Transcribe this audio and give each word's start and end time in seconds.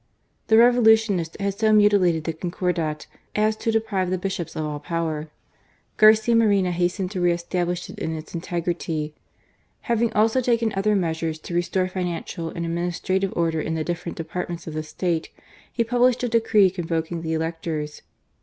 The 0.47 0.57
Revolutionists 0.57 1.37
had 1.39 1.53
ao4 1.53 1.61
GARCIA 1.61 1.73
MORENO. 1.73 1.77
(sio 1.77 1.77
mutilated 1.77 2.23
the 2.23 2.33
Concordat 2.33 3.07
as 3.35 3.55
to 3.57 3.71
deprive 3.71 4.09
the 4.09 4.17
bi^ops 4.17 4.55
of 4.55 4.65
aU 4.65 4.79
power. 4.79 5.29
Garcia 5.97 6.35
Moreno 6.35 6.71
hastened 6.71 7.11
to 7.11 7.21
re 7.21 7.33
^aUish 7.33 7.87
it 7.87 7.99
in 7.99 8.15
its 8.15 8.33
integrity. 8.33 9.13
Having 9.81 10.11
also 10.13 10.41
taken 10.41 10.73
other 10.75 10.95
measures 10.95 11.37
to 11.41 11.53
restore 11.53 11.87
financial 11.87 12.49
and 12.49 12.65
administra* 12.65 13.21
tive 13.21 13.33
order 13.37 13.61
in 13.61 13.75
the 13.75 13.83
different 13.83 14.17
departments 14.17 14.65
of 14.65 14.73
the 14.73 14.81
State, 14.81 15.29
he 15.71 15.83
published 15.83 16.23
a 16.23 16.27
decree 16.29 16.71
convoking 16.71 17.21
the 17.21 17.33
electors. 17.33 18.01